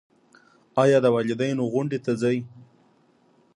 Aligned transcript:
ایا 0.81 0.97
د 1.03 1.07
والدینو 1.15 1.63
غونډې 1.73 1.99
ته 2.05 2.11
ځئ؟ 2.21 2.37